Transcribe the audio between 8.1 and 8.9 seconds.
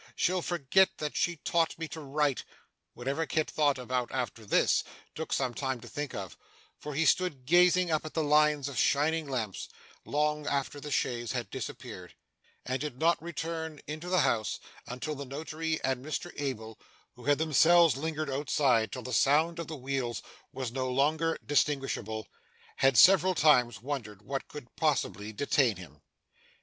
the lines of